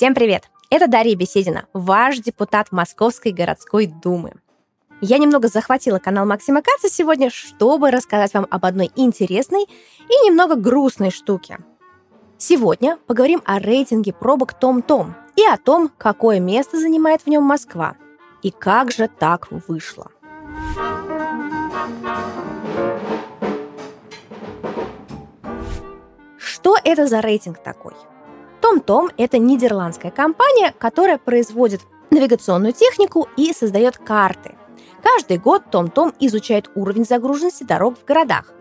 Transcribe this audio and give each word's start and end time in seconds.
Всем 0.00 0.14
привет! 0.14 0.44
Это 0.70 0.86
Дарья 0.86 1.14
Беседина, 1.14 1.66
ваш 1.74 2.20
депутат 2.20 2.72
Московской 2.72 3.32
городской 3.32 3.84
думы. 3.84 4.32
Я 5.02 5.18
немного 5.18 5.48
захватила 5.48 5.98
канал 5.98 6.24
Максима 6.24 6.62
Каца 6.62 6.88
сегодня, 6.88 7.28
чтобы 7.28 7.90
рассказать 7.90 8.32
вам 8.32 8.46
об 8.50 8.64
одной 8.64 8.90
интересной 8.96 9.64
и 9.64 10.26
немного 10.26 10.54
грустной 10.54 11.10
штуке. 11.10 11.58
Сегодня 12.38 12.96
поговорим 13.06 13.42
о 13.44 13.58
рейтинге 13.58 14.14
пробок 14.14 14.54
Том-Том 14.54 15.16
и 15.36 15.44
о 15.44 15.58
том, 15.58 15.90
какое 15.98 16.40
место 16.40 16.80
занимает 16.80 17.20
в 17.20 17.26
нем 17.26 17.42
Москва. 17.42 17.96
И 18.40 18.50
как 18.50 18.92
же 18.92 19.06
так 19.06 19.48
вышло. 19.50 20.10
Что 26.38 26.78
это 26.82 27.06
за 27.06 27.20
рейтинг 27.20 27.62
такой? 27.62 27.92
TomTom– 28.70 29.12
это 29.16 29.38
нидерландская 29.38 30.10
компания, 30.10 30.72
которая 30.78 31.18
производит 31.18 31.80
навигационную 32.10 32.72
технику 32.72 33.28
и 33.36 33.52
создает 33.52 33.98
карты. 33.98 34.56
Каждый 35.02 35.38
год 35.38 35.62
TomTom 35.70 36.14
изучает 36.20 36.70
уровень 36.74 37.04
загруженности 37.04 37.64
дорог 37.64 37.98
в 37.98 38.04
городах. 38.04 38.52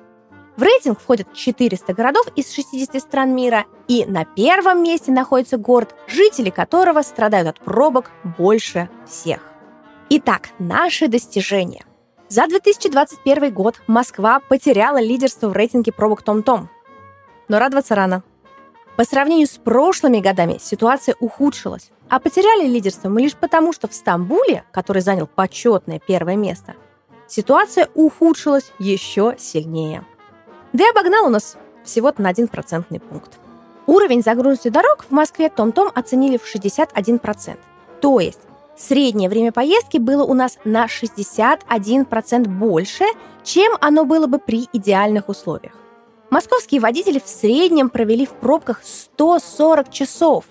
В 0.55 0.64
рейтинг 0.64 1.00
входят 1.00 1.34
400 1.34 1.94
городов 1.94 2.27
из 2.36 2.52
60 2.52 3.02
стран 3.02 3.36
мира, 3.36 3.66
и 3.88 4.05
на 4.05 4.26
первом 4.26 4.84
месте 4.84 5.12
находится 5.12 5.58
город, 5.58 5.95
жители 6.08 6.50
которого 6.50 7.02
страдают 7.02 7.48
от 7.48 7.59
пробок 7.59 8.12
больше 8.38 8.89
всех. 9.08 9.41
Итак, 10.09 10.50
наши 10.59 11.08
достижения. 11.08 11.86
За 12.30 12.48
2021 12.48 13.53
год 13.53 13.81
Москва 13.88 14.39
потеряла 14.39 15.00
лидерство 15.00 15.50
в 15.50 15.53
рейтинге 15.53 15.91
пробок 15.91 16.23
TomTom. 16.23 16.67
Но 17.48 17.59
радоваться 17.59 17.95
рано. 17.95 18.23
По 18.99 19.05
сравнению 19.05 19.48
с 19.48 19.52
прошлыми 19.52 20.20
годами 20.20 20.58
ситуация 20.62 21.16
ухудшилась, 21.21 21.89
а 22.09 22.20
потеряли 22.20 22.67
лидерство 22.67 23.08
мы 23.08 23.22
лишь 23.22 23.34
потому, 23.34 23.72
что 23.72 23.88
в 23.88 23.94
Стамбуле, 23.94 24.66
который 24.73 25.02
занял 25.02 25.25
почетное 25.25 26.02
первое 26.06 26.36
место, 26.36 26.75
ситуация 27.25 27.88
ухудшилась 27.95 28.73
еще 28.78 29.38
сильнее. 29.39 30.03
Да 30.73 30.83
и 30.83 30.89
обогнал 30.89 31.28
у 31.28 31.30
нас 31.30 31.56
всего-то 31.86 32.22
на 32.22 32.28
один 32.28 32.50
процентный 32.50 33.00
пункт. 33.00 33.39
Уровень 33.88 34.22
загруженности 34.22 34.67
дорог 34.67 35.06
в 35.08 35.11
Москве 35.11 35.47
Том-Том 35.47 35.89
оценили 35.95 36.38
в 36.38 36.44
61%. 36.53 37.58
То 38.02 38.19
есть 38.19 38.41
среднее 38.75 39.30
время 39.30 39.53
поездки 39.53 39.97
было 39.97 40.25
у 40.25 40.34
нас 40.34 40.58
на 40.66 40.88
61% 40.88 42.50
больше, 42.50 43.06
чем 43.45 43.78
оно 43.80 44.03
было 44.03 44.28
бы 44.28 44.39
при 44.39 44.67
идеальных 44.73 45.30
условиях. 45.30 45.78
Московские 46.30 46.80
водители 46.80 47.17
в 47.17 47.27
среднем 47.27 47.89
провели 47.89 48.27
в 48.27 48.33
пробках 48.33 48.81
140 48.83 49.89
часов. 49.89 50.45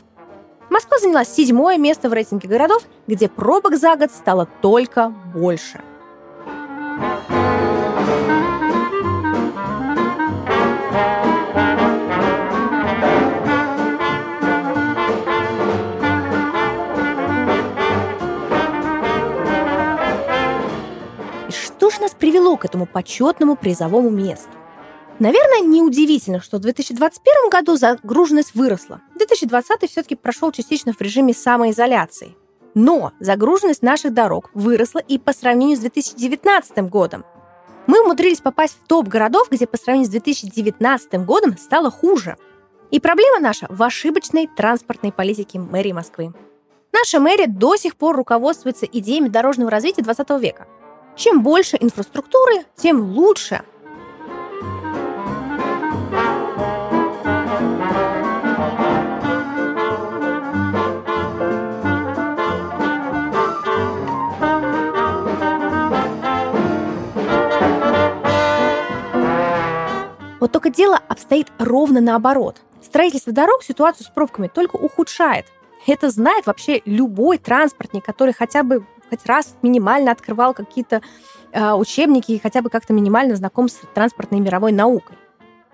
Москва 0.70 0.98
заняла 0.98 1.24
седьмое 1.24 1.78
место 1.78 2.10
в 2.10 2.12
рейтинге 2.12 2.48
городов, 2.48 2.82
где 3.06 3.28
пробок 3.28 3.76
за 3.76 3.94
год 3.94 4.10
стало 4.10 4.48
только 4.60 5.08
больше. 5.08 5.80
Что 21.48 21.90
же 21.90 22.00
нас 22.00 22.14
привело 22.18 22.56
к 22.56 22.64
этому 22.64 22.84
почетному 22.84 23.54
призовому 23.54 24.10
месту? 24.10 24.57
Наверное, 25.18 25.62
неудивительно, 25.62 26.40
что 26.40 26.58
в 26.58 26.60
2021 26.60 27.50
году 27.50 27.76
загруженность 27.76 28.54
выросла. 28.54 29.00
2020 29.16 29.90
все-таки 29.90 30.14
прошел 30.14 30.52
частично 30.52 30.92
в 30.92 31.00
режиме 31.00 31.34
самоизоляции. 31.34 32.36
Но 32.74 33.12
загруженность 33.18 33.82
наших 33.82 34.14
дорог 34.14 34.50
выросла 34.54 35.00
и 35.00 35.18
по 35.18 35.32
сравнению 35.32 35.76
с 35.76 35.80
2019 35.80 36.88
годом. 36.88 37.24
Мы 37.88 38.00
умудрились 38.00 38.40
попасть 38.40 38.74
в 38.74 38.86
топ 38.86 39.08
городов, 39.08 39.48
где 39.50 39.66
по 39.66 39.76
сравнению 39.76 40.08
с 40.08 40.12
2019 40.12 41.14
годом 41.24 41.58
стало 41.58 41.90
хуже. 41.90 42.36
И 42.92 43.00
проблема 43.00 43.40
наша 43.40 43.66
в 43.68 43.82
ошибочной 43.82 44.46
транспортной 44.46 45.10
политике 45.10 45.58
мэрии 45.58 45.92
Москвы. 45.92 46.32
Наша 46.92 47.18
мэрия 47.18 47.48
до 47.48 47.76
сих 47.76 47.96
пор 47.96 48.14
руководствуется 48.14 48.86
идеями 48.86 49.28
дорожного 49.28 49.70
развития 49.70 50.02
20 50.02 50.30
века. 50.40 50.68
Чем 51.16 51.42
больше 51.42 51.76
инфраструктуры, 51.80 52.64
тем 52.76 53.16
лучше– 53.16 53.62
Вот 70.40 70.52
только 70.52 70.70
дело 70.70 71.00
обстоит 71.08 71.48
ровно 71.58 72.00
наоборот. 72.00 72.56
Строительство 72.82 73.32
дорог 73.32 73.62
ситуацию 73.62 74.06
с 74.06 74.10
пробками 74.10 74.48
только 74.48 74.76
ухудшает. 74.76 75.46
Это 75.86 76.10
знает 76.10 76.46
вообще 76.46 76.82
любой 76.84 77.38
транспортник, 77.38 78.04
который 78.04 78.34
хотя 78.34 78.62
бы 78.62 78.84
хоть 79.10 79.26
раз 79.26 79.56
минимально 79.62 80.12
открывал 80.12 80.54
какие-то 80.54 81.02
э, 81.52 81.72
учебники 81.72 82.32
и 82.32 82.38
хотя 82.38 82.62
бы 82.62 82.70
как-то 82.70 82.92
минимально 82.92 83.36
знаком 83.36 83.68
с 83.68 83.80
транспортной 83.94 84.40
мировой 84.40 84.72
наукой. 84.72 85.16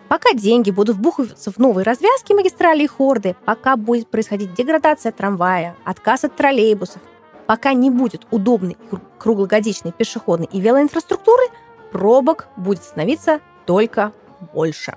Пока 0.08 0.32
деньги 0.34 0.70
будут 0.70 0.96
вбухиваться 0.96 1.50
в 1.50 1.58
новые 1.58 1.84
развязки 1.84 2.32
магистрали 2.32 2.84
и 2.84 2.86
хорды, 2.86 3.34
пока 3.44 3.76
будет 3.76 4.08
происходить 4.08 4.54
деградация 4.54 5.12
трамвая, 5.12 5.76
отказ 5.84 6.25
от 6.25 6.36
троллейбусов, 6.36 7.00
пока 7.46 7.72
не 7.72 7.91
будет 7.91 8.26
удобной 8.31 8.76
круглогодичной 9.19 9.92
пешеходной 9.92 10.48
и 10.52 10.60
велоинфраструктуры, 10.60 11.42
пробок 11.91 12.48
будет 12.56 12.84
становиться 12.84 13.41
только 13.66 14.12
больше. 14.53 14.94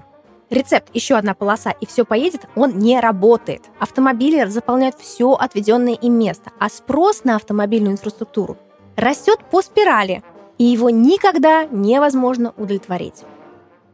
Рецепт 0.49 0.89
«Еще 0.93 1.15
одна 1.15 1.33
полоса 1.33 1.71
и 1.71 1.85
все 1.85 2.05
поедет» 2.05 2.41
он 2.55 2.79
не 2.79 2.99
работает. 2.99 3.63
Автомобили 3.79 4.45
заполняют 4.45 4.95
все 4.97 5.33
отведенное 5.33 5.93
им 5.93 6.13
место, 6.13 6.51
а 6.59 6.69
спрос 6.69 7.25
на 7.25 7.35
автомобильную 7.35 7.93
инфраструктуру 7.93 8.57
растет 8.95 9.39
по 9.51 9.61
спирали, 9.61 10.23
и 10.57 10.63
его 10.63 10.89
никогда 10.89 11.65
невозможно 11.65 12.53
удовлетворить. 12.57 13.23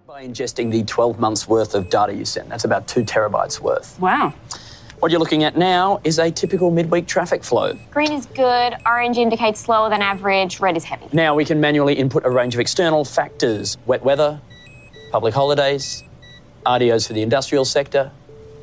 By 0.07 0.23
ingesting 0.25 0.69
the 0.69 0.83
12 0.83 1.19
months 1.19 1.47
worth 1.47 1.73
of 1.73 1.89
data 1.89 2.13
you 2.13 2.23
sent, 2.23 2.47
that's 2.49 2.65
about 2.65 2.85
two 2.87 3.03
terabytes 3.03 3.59
worth. 3.59 3.99
Wow. 3.99 4.33
What 4.99 5.11
you're 5.11 5.19
looking 5.19 5.43
at 5.43 5.57
now 5.57 5.99
is 6.03 6.19
a 6.19 6.31
typical 6.31 6.71
midweek 6.71 7.07
traffic 7.07 7.43
flow. 7.43 7.73
Green 7.91 8.13
is 8.13 8.27
good, 8.27 8.75
orange 8.85 9.17
indicates 9.17 9.59
slower 9.59 9.89
than 9.89 10.01
average, 10.01 10.59
red 10.61 10.77
is 10.77 10.83
heavy. 10.85 11.07
Now 11.11 11.35
we 11.35 11.43
can 11.43 11.59
manually 11.59 11.95
input 11.95 12.23
a 12.25 12.29
range 12.29 12.53
of 12.53 12.61
external 12.61 13.03
factors 13.03 13.77
wet 13.85 14.05
weather, 14.05 14.39
public 15.13 15.35
holidays, 15.35 16.03
RDOs 16.65 17.05
for 17.05 17.13
the 17.13 17.21
industrial 17.21 17.65
sector. 17.65 18.11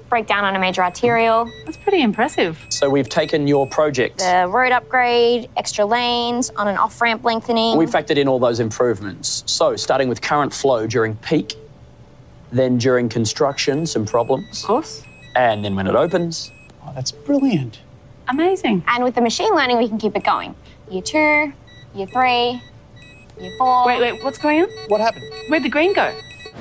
Breakdown 0.09 0.43
on 0.43 0.57
a 0.57 0.59
major 0.59 0.83
arterial. 0.83 1.49
That's 1.65 1.77
pretty 1.77 2.03
impressive. 2.03 2.59
So 2.71 2.91
we've 2.91 3.09
taken 3.09 3.47
your 3.47 3.69
project. 3.69 4.19
The 4.19 4.49
road 4.51 4.73
upgrade, 4.73 5.49
extra 5.57 5.85
lanes, 5.87 6.51
on 6.57 6.67
and 6.67 6.77
off 6.77 7.01
ramp 7.01 7.23
lengthening. 7.23 7.79
We 7.79 7.87
factored 7.87 8.17
in 8.17 8.27
all 8.27 8.41
those 8.41 8.59
improvements. 8.59 9.45
So 9.47 9.77
starting 9.77 10.09
with 10.09 10.21
current 10.23 10.53
flow 10.53 10.89
during 10.89 11.15
peak, 11.19 11.55
then 12.51 12.79
during 12.79 13.09
construction, 13.09 13.87
some 13.87 14.05
problems. 14.05 14.63
Of 14.63 14.67
course. 14.67 15.05
And 15.37 15.65
then 15.65 15.77
when 15.77 15.87
it 15.87 15.95
opens. 15.95 16.51
Oh, 16.85 16.91
that's 16.97 17.13
brilliant. 17.13 17.79
Amazing. 18.27 18.83
And 18.89 19.05
with 19.05 19.15
the 19.15 19.21
machine 19.21 19.55
learning, 19.55 19.79
we 19.79 19.87
can 19.87 19.99
keep 19.99 20.17
it 20.17 20.25
going. 20.25 20.57
Year 20.91 21.03
two, 21.03 21.53
year 21.95 22.09
three, 22.09 22.61
year 23.41 23.53
four. 23.57 23.87
Wait, 23.87 24.01
wait, 24.01 24.25
what's 24.25 24.39
going 24.39 24.63
on? 24.63 24.69
What 24.89 25.01
happened? 25.01 25.33
Where'd 25.47 25.63
the 25.63 25.69
green 25.69 25.95
go? 25.95 26.13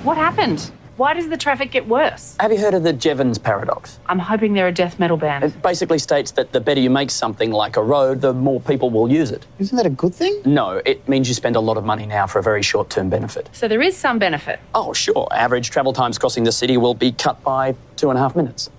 What 0.03 0.15
happened? 0.15 0.71
Why 0.95 1.13
does 1.13 1.27
the 1.27 1.35
traffic 1.35 1.71
get 1.71 1.85
worse? 1.87 2.37
Have 2.39 2.53
you 2.53 2.57
heard 2.57 2.73
of 2.73 2.83
the 2.83 2.93
Jevons 2.93 3.37
paradox? 3.37 3.99
I'm 4.05 4.19
hoping 4.19 4.53
they're 4.53 4.69
a 4.69 4.71
death 4.71 4.97
metal 4.97 5.17
band. 5.17 5.43
It 5.43 5.61
basically 5.61 5.99
states 5.99 6.31
that 6.31 6.53
the 6.53 6.61
better 6.61 6.79
you 6.79 6.89
make 6.89 7.11
something 7.11 7.51
like 7.51 7.75
a 7.75 7.83
road, 7.83 8.21
the 8.21 8.33
more 8.33 8.61
people 8.61 8.89
will 8.89 9.11
use 9.11 9.29
it. 9.31 9.45
Isn't 9.59 9.75
that 9.75 9.85
a 9.85 9.89
good 9.89 10.15
thing? 10.15 10.41
No, 10.45 10.81
it 10.85 11.05
means 11.09 11.27
you 11.27 11.33
spend 11.33 11.57
a 11.57 11.59
lot 11.59 11.75
of 11.75 11.83
money 11.83 12.05
now 12.05 12.27
for 12.27 12.39
a 12.39 12.43
very 12.43 12.61
short 12.61 12.89
term 12.89 13.09
benefit. 13.09 13.49
So 13.51 13.67
there 13.67 13.81
is 13.81 13.97
some 13.97 14.19
benefit. 14.19 14.61
Oh, 14.73 14.93
sure. 14.93 15.27
Average 15.31 15.69
travel 15.69 15.91
times 15.91 16.17
crossing 16.17 16.45
the 16.45 16.51
city 16.53 16.77
will 16.77 16.93
be 16.93 17.11
cut 17.11 17.43
by 17.43 17.75
two 17.97 18.09
and 18.09 18.17
a 18.17 18.21
half 18.21 18.37
minutes, 18.37 18.69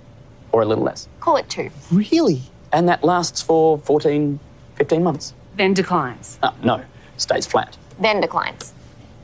or 0.53 0.63
a 0.63 0.65
little 0.67 0.85
less. 0.85 1.07
Call 1.21 1.37
it 1.37 1.51
two. 1.51 1.71
Really? 1.93 2.43
And 2.73 2.89
that 2.89 3.05
lasts 3.05 3.43
for 3.43 3.77
14, 3.79 4.41
15 4.77 5.03
months. 5.03 5.35
Then 5.57 5.75
declines. 5.75 6.39
Ah, 6.43 6.55
no, 6.63 6.83
stays 7.19 7.47
flat. 7.47 7.77
Then 7.99 8.21
declines. 8.23 8.73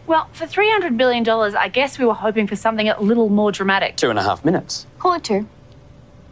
Well, 0.07 0.29
for 0.33 0.47
$300 0.47 0.97
billion, 0.97 1.29
I 1.57 1.69
guess 1.69 1.99
we 1.99 2.05
were 2.05 2.15
hoping 2.15 2.47
for 2.47 2.55
something 2.55 2.89
a 2.89 3.01
little 3.01 3.29
more 3.29 3.51
dramatic. 3.51 3.97
Two 3.97 4.11
and 4.11 4.19
a 4.19 4.23
half 4.23 4.45
minutes. 4.45 4.87
Call 5.01 5.15
it 5.15 5.25
two. 5.25 5.47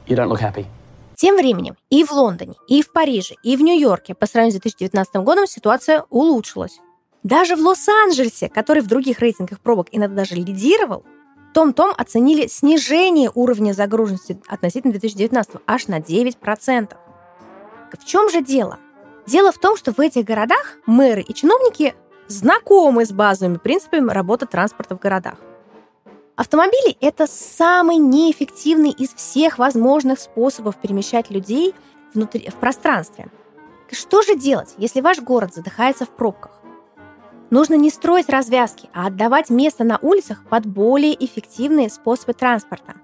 You 0.07 0.17
don't 0.17 0.29
look 0.29 0.41
happy. 0.41 0.67
Тем 1.17 1.37
временем 1.37 1.77
и 1.91 2.05
в 2.05 2.13
Лондоне, 2.13 2.55
и 2.69 2.83
в 2.83 2.93
Париже, 2.93 3.37
и 3.43 3.57
в 3.57 3.63
Нью-Йорке 3.63 4.15
по 4.15 4.27
сравнению 4.27 4.59
с 4.59 4.63
2019 4.63 5.17
годом 5.17 5.47
ситуация 5.47 6.05
улучшилась. 6.11 6.81
Даже 7.23 7.57
в 7.57 7.61
Лос-Анджелесе, 7.61 8.49
который 8.49 8.83
в 8.83 8.87
других 8.87 9.21
рейтингах 9.21 9.61
пробок 9.61 9.89
иногда 9.93 10.17
даже 10.17 10.35
лидировал, 10.35 11.05
Том-Том 11.55 11.95
оценили 11.97 12.49
снижение 12.49 13.31
уровня 13.35 13.73
загруженности 13.73 14.41
относительно 14.49 14.93
2019 14.93 15.63
аж 15.67 15.87
на 15.87 16.01
9%. 16.01 16.97
В 17.93 18.05
чем 18.05 18.29
же 18.29 18.43
дело? 18.43 18.79
Дело 19.27 19.53
в 19.53 19.59
том, 19.59 19.77
что 19.77 19.93
в 19.93 20.01
этих 20.01 20.25
городах 20.25 20.77
мэры 20.87 21.23
и 21.23 21.33
чиновники 21.33 21.95
знакомы 22.29 23.05
с 23.05 23.13
базовыми 23.13 23.59
принципами 23.59 24.11
работы 24.11 24.47
транспорта 24.47 24.97
в 24.97 25.01
городах. 25.01 25.37
Автомобили– 26.37 26.97
это 27.01 27.27
самый 27.27 27.97
неэффективный 27.97 28.91
из 28.91 29.15
всех 29.15 29.59
возможных 29.59 30.19
способов 30.19 30.77
перемещать 30.77 31.31
людей 31.31 31.75
внутри, 32.13 32.49
в 32.51 32.55
пространстве. 32.55 33.29
Что 33.91 34.23
же 34.23 34.37
делать, 34.37 34.75
если 34.77 35.01
ваш 35.01 35.21
город 35.21 35.55
задыхается 35.55 36.05
в 36.07 36.11
пробках? 36.11 36.61
Нужно 37.51 37.75
не 37.75 37.91
строить 37.91 38.29
развязки, 38.29 38.89
а 38.93 39.07
отдавать 39.07 39.49
место 39.49 39.85
на 39.85 39.99
улицах 39.99 40.45
под 40.49 40.67
более 40.67 41.15
эффективные 41.25 41.89
способы 41.89 42.33
транспорта. 42.33 42.95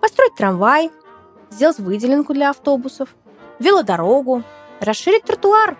Построить 0.00 0.34
трамвай, 0.34 0.90
сделать 1.50 1.78
выделенку 1.78 2.32
для 2.32 2.50
автобусов, 2.50 3.10
велодорогу, 3.58 4.44
расширить 4.80 5.24
тротуар. 5.24 5.76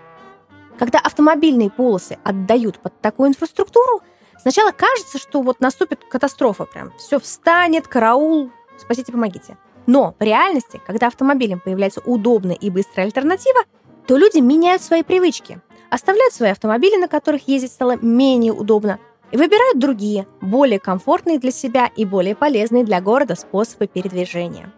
Когда 0.83 0.99
автомобильные 0.99 1.71
полосы 1.71 2.19
отдают 2.25 2.81
под 2.81 3.01
такую 3.01 3.29
инфраструктуру, 3.29 4.03
сначала 4.41 4.73
кажется, 4.73 5.17
что 5.17 5.41
вот 5.43 5.61
наступит 5.61 6.05
катастрофа 6.05 6.65
прям. 6.65 6.91
Все 6.99 7.21
встанет, 7.21 7.87
караул, 7.87 8.51
спасите, 8.77 9.13
помогите. 9.13 9.57
Но 9.87 10.17
в 10.19 10.23
реальности, 10.25 10.81
когда 10.85 11.07
автомобилям 11.07 11.61
появляется 11.61 12.01
удобная 12.01 12.57
и 12.57 12.69
быстрая 12.69 13.07
альтернатива, 13.07 13.61
то 14.09 14.17
люди 14.17 14.39
меняют 14.39 14.83
свои 14.83 15.05
привычки– 15.05 15.61
оставляют 15.89 16.35
свои 16.35 16.51
автомобили, 16.51 16.97
на 16.97 17.07
которых 17.07 17.47
ездить 17.47 17.71
стало 17.71 17.97
менее 18.01 18.53
удобно, 18.53 18.99
и 19.31 19.37
выбирают 19.37 19.79
другие, 19.79 20.27
более 20.41 20.81
комфортные 20.81 21.39
для 21.39 21.53
себя 21.53 21.91
и 21.95 22.05
более 22.05 22.35
полезные 22.35 22.83
для 22.83 23.01
города 23.01 23.37
способы 23.37 23.87
передвижения. 23.87 24.73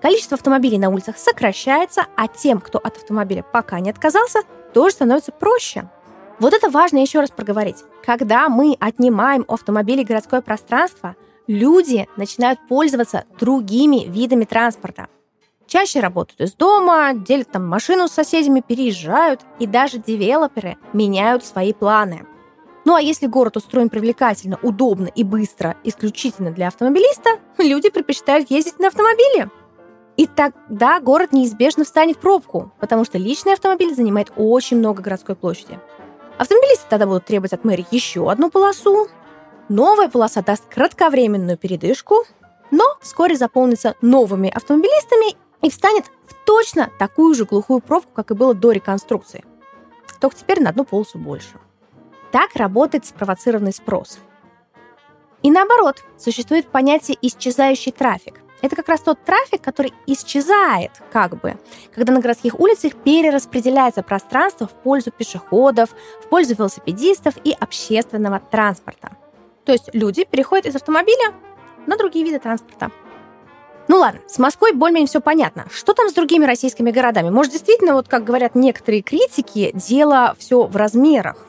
Количество 0.00 0.36
автомобилей 0.36 0.78
на 0.78 0.88
улицах 0.88 1.18
сокращается, 1.18 2.06
а 2.16 2.28
тем, 2.28 2.60
кто 2.60 2.78
от 2.78 2.96
автомобиля 2.96 3.42
пока 3.42 3.80
не 3.80 3.90
отказался, 3.90 4.40
тоже 4.72 4.94
становится 4.94 5.32
проще. 5.32 5.88
Вот 6.38 6.54
это 6.54 6.70
важно 6.70 6.98
еще 6.98 7.20
раз 7.20 7.30
проговорить. 7.30 7.84
Когда 8.04 8.48
мы 8.48 8.76
отнимаем 8.80 9.44
у 9.46 9.54
автомобилей 9.54 10.04
городское 10.04 10.40
пространство, 10.40 11.16
люди 11.46 12.08
начинают 12.16 12.58
пользоваться 12.68 13.24
другими 13.38 14.04
видами 14.06 14.44
транспорта– 14.44 15.08
чаще 15.70 16.00
работают 16.00 16.40
из 16.40 16.52
дома, 16.52 17.14
делят 17.14 17.52
там 17.52 17.66
машину 17.66 18.08
с 18.08 18.12
соседями, 18.12 18.60
переезжают, 18.60 19.40
и 19.58 19.66
даже 19.66 19.98
девелоперы 19.98 20.76
меняют 20.92 21.44
свои 21.44 21.72
планы. 21.72 22.26
Ну 22.84 22.94
а 22.94 23.00
если 23.00 23.26
город 23.26 23.56
устроен 23.56 23.88
привлекательно, 23.88 24.58
удобно 24.62 25.06
и 25.06 25.22
быстро, 25.22 25.76
исключительно 25.84 26.50
для 26.50 26.68
автомобилиста, 26.68 27.38
люди 27.58 27.88
предпочитают 27.88 28.50
ездить 28.50 28.78
на 28.78 28.88
автомобиле. 28.88 29.50
И 30.20 30.26
тогда 30.26 31.00
город 31.00 31.32
неизбежно 31.32 31.82
встанет 31.82 32.18
в 32.18 32.20
пробку, 32.20 32.70
потому 32.78 33.06
что 33.06 33.16
личный 33.16 33.54
автомобиль 33.54 33.94
занимает 33.94 34.30
очень 34.36 34.76
много 34.76 35.00
городской 35.00 35.34
площади. 35.34 35.80
Автомобилисты 36.36 36.84
тогда 36.90 37.06
будут 37.06 37.24
требовать 37.24 37.54
от 37.54 37.64
мэрии 37.64 37.86
еще 37.90 38.30
одну 38.30 38.50
полосу. 38.50 39.08
Новая 39.70 40.10
полоса 40.10 40.42
даст 40.42 40.66
кратковременную 40.66 41.56
передышку, 41.56 42.16
но 42.70 42.84
вскоре 43.00 43.34
заполнится 43.34 43.94
новыми 44.02 44.50
автомобилистами 44.50 45.38
и 45.62 45.70
встанет 45.70 46.04
в 46.26 46.34
точно 46.44 46.90
такую 46.98 47.34
же 47.34 47.46
глухую 47.46 47.80
пробку, 47.80 48.10
как 48.12 48.30
и 48.30 48.34
было 48.34 48.52
до 48.52 48.72
реконструкции. 48.72 49.42
Только 50.20 50.36
теперь 50.36 50.60
на 50.60 50.68
одну 50.68 50.84
полосу 50.84 51.16
больше. 51.16 51.58
Так 52.30 52.56
работает 52.56 53.06
спровоцированный 53.06 53.72
спрос. 53.72 54.18
И 55.42 55.50
наоборот, 55.50 56.04
существует 56.18 56.68
понятие 56.68 57.16
«исчезающий 57.22 57.92
трафик». 57.92 58.34
Это 58.62 58.76
как 58.76 58.88
раз 58.88 59.00
тот 59.00 59.22
трафик, 59.24 59.62
который 59.62 59.92
исчезает, 60.06 60.90
как 61.12 61.40
бы, 61.40 61.56
когда 61.94 62.12
на 62.12 62.20
городских 62.20 62.58
улицах 62.60 62.94
перераспределяется 62.94 64.02
пространство 64.02 64.66
в 64.66 64.72
пользу 64.72 65.10
пешеходов, 65.10 65.90
в 66.22 66.28
пользу 66.28 66.54
велосипедистов 66.54 67.34
и 67.42 67.52
общественного 67.52 68.40
транспорта. 68.40 69.16
То 69.64 69.72
есть 69.72 69.90
люди 69.92 70.24
переходят 70.24 70.66
из 70.66 70.76
автомобиля 70.76 71.34
на 71.86 71.96
другие 71.96 72.24
виды 72.24 72.38
транспорта. 72.38 72.90
Ну 73.88 73.98
ладно, 73.98 74.20
с 74.28 74.38
Москвой 74.38 74.72
более-менее 74.72 75.08
все 75.08 75.20
понятно. 75.20 75.66
Что 75.72 75.94
там 75.94 76.08
с 76.08 76.12
другими 76.12 76.44
российскими 76.44 76.90
городами? 76.90 77.30
Может, 77.30 77.52
действительно, 77.52 77.94
вот 77.94 78.08
как 78.08 78.24
говорят 78.24 78.54
некоторые 78.54 79.02
критики, 79.02 79.72
дело 79.74 80.36
все 80.38 80.64
в 80.64 80.76
размерах? 80.76 81.46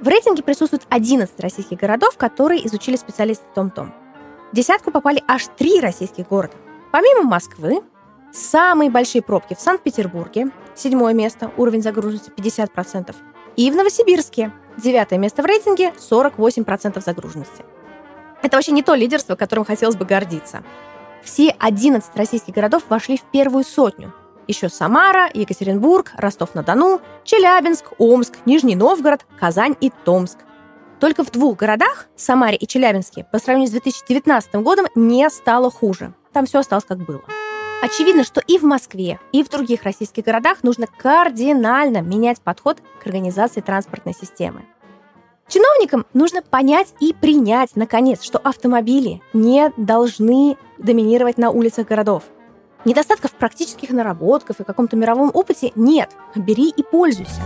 В 0.00 0.08
рейтинге 0.08 0.42
присутствует 0.42 0.82
11 0.88 1.38
российских 1.40 1.78
городов, 1.78 2.16
которые 2.16 2.66
изучили 2.66 2.96
специалисты 2.96 3.44
Том-Том. 3.54 3.94
В 4.52 4.56
десятку 4.56 4.90
попали 4.90 5.22
аж 5.26 5.48
три 5.56 5.80
российских 5.80 6.28
города. 6.28 6.54
Помимо 6.92 7.22
Москвы, 7.22 7.82
самые 8.32 8.90
большие 8.90 9.22
пробки 9.22 9.54
в 9.54 9.60
Санкт-Петербурге, 9.60 10.50
седьмое 10.74 11.14
место, 11.14 11.50
уровень 11.56 11.82
загруженности 11.82 12.30
50%, 12.30 13.14
и 13.56 13.70
в 13.70 13.74
Новосибирске, 13.74 14.52
девятое 14.76 15.18
место 15.18 15.42
в 15.42 15.46
рейтинге, 15.46 15.92
48% 15.98 17.02
загруженности. 17.04 17.64
Это 18.42 18.56
вообще 18.56 18.72
не 18.72 18.82
то 18.82 18.94
лидерство, 18.94 19.34
которым 19.34 19.64
хотелось 19.64 19.96
бы 19.96 20.04
гордиться. 20.04 20.62
Все 21.24 21.54
11 21.58 22.14
российских 22.14 22.54
городов 22.54 22.84
вошли 22.88 23.16
в 23.16 23.22
первую 23.22 23.64
сотню. 23.64 24.14
Еще 24.46 24.68
Самара, 24.68 25.28
Екатеринбург, 25.34 26.12
Ростов-на-Дону, 26.16 27.00
Челябинск, 27.24 27.86
Омск, 27.98 28.34
Нижний 28.46 28.76
Новгород, 28.76 29.26
Казань 29.40 29.74
и 29.80 29.90
Томск. 30.04 30.38
Только 31.00 31.24
в 31.24 31.30
двух 31.30 31.56
городах, 31.58 32.06
Самаре 32.16 32.56
и 32.56 32.66
Челябинске, 32.66 33.26
по 33.30 33.38
сравнению 33.38 33.68
с 33.68 33.72
2019 33.72 34.54
годом 34.56 34.86
не 34.94 35.28
стало 35.28 35.70
хуже. 35.70 36.14
Там 36.32 36.46
все 36.46 36.60
осталось 36.60 36.84
как 36.84 36.98
было. 36.98 37.22
Очевидно, 37.82 38.24
что 38.24 38.40
и 38.40 38.58
в 38.58 38.62
Москве, 38.62 39.20
и 39.32 39.42
в 39.42 39.50
других 39.50 39.82
российских 39.82 40.24
городах 40.24 40.62
нужно 40.62 40.86
кардинально 40.86 42.00
менять 42.00 42.40
подход 42.40 42.78
к 43.02 43.06
организации 43.06 43.60
транспортной 43.60 44.14
системы. 44.14 44.64
Чиновникам 45.48 46.06
нужно 46.14 46.42
понять 46.42 46.94
и 46.98 47.12
принять, 47.12 47.76
наконец, 47.76 48.22
что 48.22 48.38
автомобили 48.38 49.20
не 49.32 49.72
должны 49.76 50.56
доминировать 50.78 51.38
на 51.38 51.50
улицах 51.50 51.86
городов. 51.86 52.24
Недостатков 52.84 53.32
практических 53.32 53.90
наработках 53.90 54.60
и 54.60 54.64
каком-то 54.64 54.96
мировом 54.96 55.30
опыте 55.34 55.72
нет. 55.76 56.10
Бери 56.34 56.70
и 56.70 56.82
пользуйся. 56.82 57.42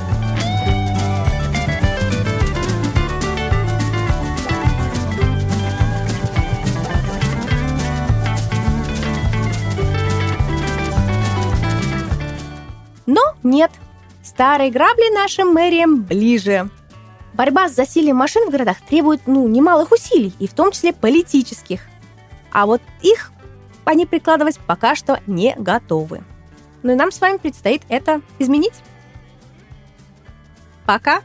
Нет, 13.51 13.71
старые 14.23 14.71
грабли 14.71 15.13
нашим 15.15 15.53
мэриям 15.53 16.03
ближе. 16.03 16.71
Борьба 17.35 17.69
с 17.69 17.75
засилием 17.75 18.17
машин 18.17 18.49
в 18.49 18.51
городах 18.51 18.79
требует 18.89 19.27
ну, 19.27 19.47
немалых 19.49 19.93
усилий, 19.93 20.35
и 20.39 20.47
в 20.47 20.55
том 20.55 20.73
числе 20.73 20.93
политических. 20.93 21.83
А 22.53 22.67
вот 22.67 22.83
их 23.03 23.33
они 23.85 24.07
прикладывать 24.07 24.59
пока 24.61 24.95
что 24.95 25.21
не 25.27 25.55
готовы. 25.57 26.23
Ну 26.83 26.93
и 26.93 26.95
нам 26.95 27.11
с 27.13 27.21
вами 27.21 27.37
предстоит 27.37 27.83
это 27.89 28.21
изменить. 28.39 28.75
Пока! 30.87 31.23